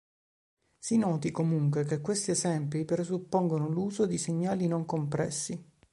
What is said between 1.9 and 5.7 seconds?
questi esempi presuppongono l'uso di segnali "non compressi".